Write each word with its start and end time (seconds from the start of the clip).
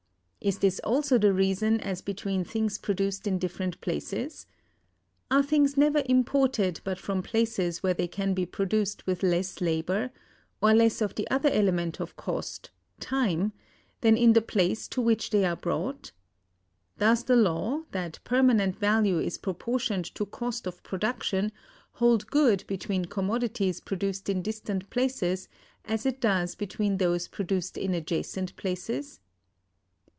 Is 0.43 0.57
this 0.57 0.79
also 0.83 1.19
the 1.19 1.33
reason 1.35 1.79
as 1.81 2.01
between 2.01 2.43
things 2.43 2.79
produced 2.79 3.27
in 3.27 3.37
different 3.37 3.79
places? 3.79 4.47
Are 5.29 5.43
things 5.43 5.77
never 5.77 6.01
imported 6.09 6.81
but 6.83 6.97
from 6.97 7.21
places 7.21 7.83
where 7.83 7.93
they 7.93 8.07
can 8.07 8.33
be 8.33 8.47
produced 8.47 9.05
with 9.05 9.21
less 9.21 9.61
labor 9.61 10.09
(or 10.59 10.73
less 10.73 10.99
of 10.99 11.13
the 11.13 11.29
other 11.29 11.49
element 11.51 11.99
of 12.01 12.15
cost, 12.15 12.71
time) 12.99 13.53
than 13.99 14.17
in 14.17 14.33
the 14.33 14.41
place 14.41 14.87
to 14.87 14.99
which 14.99 15.29
they 15.29 15.45
are 15.45 15.55
brought? 15.55 16.11
Does 16.97 17.23
the 17.23 17.35
law, 17.35 17.81
that 17.91 18.17
permanent 18.23 18.75
value 18.79 19.19
is 19.19 19.37
proportioned 19.37 20.05
to 20.15 20.25
cost 20.25 20.65
of 20.65 20.81
production, 20.81 21.51
hold 21.91 22.25
good 22.31 22.63
between 22.65 23.05
commodities 23.05 23.79
produced 23.79 24.27
in 24.27 24.41
distant 24.41 24.89
places, 24.89 25.47
as 25.85 26.03
it 26.03 26.19
does 26.19 26.55
between 26.55 26.97
those 26.97 27.27
produced 27.27 27.77
in 27.77 27.93
adjacent 27.93 28.55
places? 28.55 29.19